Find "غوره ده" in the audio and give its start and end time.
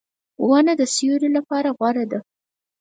1.77-2.19